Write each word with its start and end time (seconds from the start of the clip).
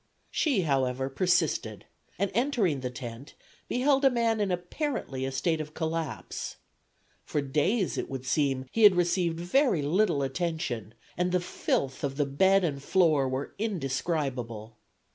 She, 0.31 0.61
however, 0.61 1.11
persisted, 1.11 1.85
and 2.17 2.31
entering 2.33 2.79
the 2.79 2.89
tent, 2.89 3.35
beheld 3.67 4.03
a 4.03 4.09
man 4.09 4.39
in 4.39 4.49
apparently 4.49 5.25
a 5.25 5.31
state 5.31 5.61
of 5.61 5.75
collapse. 5.75 6.55
For 7.23 7.39
days, 7.39 7.99
it 7.99 8.09
would 8.09 8.25
seem, 8.25 8.65
he 8.71 8.81
had 8.81 8.95
received 8.95 9.39
very 9.39 9.83
little 9.83 10.23
attention, 10.23 10.95
and 11.15 11.31
the 11.31 11.39
filth 11.39 12.03
of 12.03 12.17
the 12.17 12.25
bed 12.25 12.63
and 12.63 12.81
floor 12.81 13.29
was 13.29 13.49
indescribable. 13.59 14.75